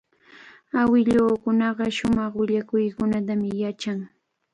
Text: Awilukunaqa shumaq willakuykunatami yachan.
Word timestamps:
Awilukunaqa 0.79 1.85
shumaq 1.97 2.33
willakuykunatami 2.39 3.49
yachan. 3.61 3.99